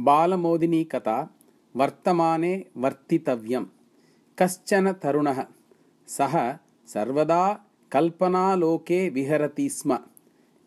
[0.00, 1.34] बालमोदिनी कथा
[1.76, 3.64] वर्तमाने वर्तितव्यं
[4.38, 5.44] कश्चन तरुणः
[6.08, 7.60] सः सर्वदा
[7.92, 9.98] कल्पनालोके विहरति स्म।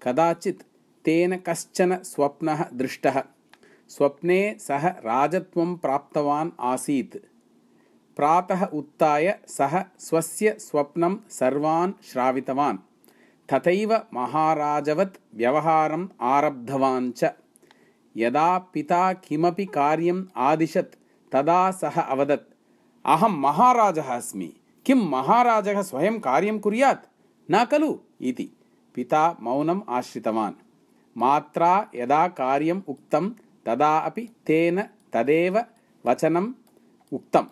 [0.03, 0.63] कदाचित्
[1.05, 3.23] तेन कश्चन स्वप्नः दृष्टः।
[3.89, 7.17] स्वप्ने सः राजत्वं प्राप्तवान् आसीत्।
[8.15, 12.77] प्रातः उत्थाय सः स्वस्य स्वप्नं सर्वान् श्रावितवान्।
[13.53, 17.33] तथैव महाराजवत् व्यवहारम् आरब्धवान् च
[18.17, 20.95] यदा पिता किमपि कार्यम् आदिशत्
[21.31, 22.53] तदा सः अवदत्
[23.05, 24.53] अहं महाराजः अस्मि।
[24.85, 27.05] किं महाराजः स्वयं कार्यं कुर्यात्?
[27.51, 27.97] न खलु?
[28.21, 28.49] इति।
[28.95, 30.53] पिता मौनम् आश्रितवान्।
[31.17, 33.29] मात्रा यदा कार्यम् उक्तं
[33.65, 34.81] तदा अपि तेन
[35.13, 35.63] तदेव
[36.05, 36.53] वचनम्
[37.13, 37.43] उक्तं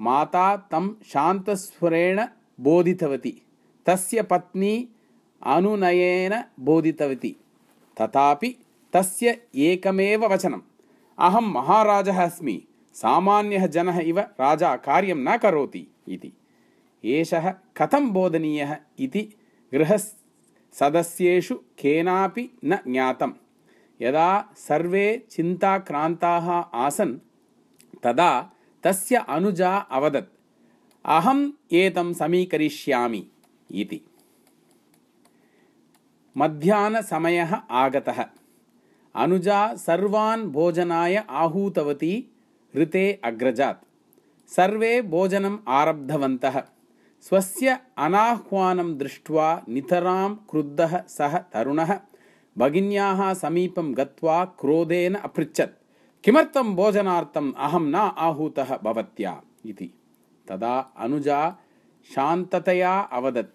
[0.00, 2.26] माता तं शान्तस्वरेण
[2.60, 3.42] बोधितवती।
[3.86, 4.88] तस्य पत्नी
[5.42, 7.36] अनुनयेन बोधितवती।
[8.00, 8.56] तथापि
[8.92, 10.60] तस्य एकमेव वचनम्।
[11.18, 12.62] अहं महाराजः अस्मि।
[12.94, 16.32] सामान्यः जनः इव राजा कार्यं न करोति इति।
[17.04, 19.22] एषः कथं बोधनीयः इति
[19.74, 23.32] गृहसदस्येषु केनापि न ज्ञातं
[24.00, 27.18] यदा सर्वे चिन्ताक्रान्ताः आसन्
[28.02, 28.30] तदा
[28.82, 30.30] तस्य अनुजा अवदत्
[31.04, 33.26] अहम् एतं समीकरिष्यामि
[33.70, 34.00] इति।
[36.36, 38.24] मध्याह्नसमयः आगतः
[39.14, 42.32] अनुजा सर्वान् भोजनाय आहूतवती
[42.76, 43.84] ऋते अग्रजात्।
[44.50, 46.62] सर्वे भोजनम् आरब्धवन्तः।
[47.20, 52.00] स्वस्य अनाह्वानं दृष्ट्वा नितरां क्रुद्धः सः तरुणः
[52.58, 55.82] भगिन्याः समीपं गत्वा क्रोधेन अपृच्छत्।
[56.24, 59.42] किमर्थं भोजनार्थम् अहं न आहूतः भवत्या?
[59.66, 59.90] इति।
[60.48, 61.56] तदा अनुजा
[62.14, 63.54] शान्ततया अवदत्।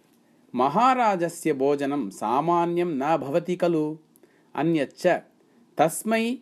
[0.56, 3.98] महाराजस्य भोजनं सामान्यं न भवति खलु?
[4.56, 5.22] अन्यच्च
[5.78, 6.38] तस्मै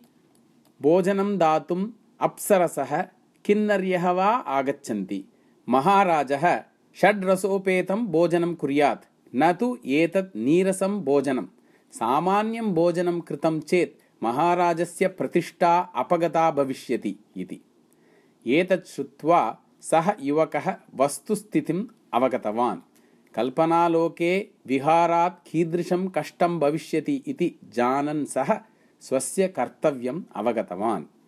[0.82, 3.02] भोजनं दातुम् अप्सरसः
[3.44, 5.24] किन्नर्यः वा आगच्छन्ति।
[5.68, 6.62] महाराजः
[6.96, 9.04] षड्रसोपेतं भोजनं कुर्यात्।
[9.36, 11.44] न तु एतत् नीरसं भोजनं।
[11.92, 17.60] सामान्यं भोजनं कृतं चेत् महाराजस्य प्रतिष्ठा अपगता भविष्यति इति।
[18.46, 22.80] एतत् श्रुत्वा सः युवकः वस्तुस्थितिम् अवगतवान्।
[23.34, 28.60] कल्पनालोके विहारात् कीदृशं कष्टं भविष्यति इति जानन् सः
[29.00, 31.04] स्वस्य कर्तव्यम् अवगतवान्